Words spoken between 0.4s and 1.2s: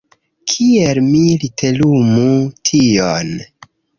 Kiel mi